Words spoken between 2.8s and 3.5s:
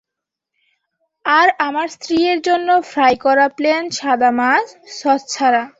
fry করা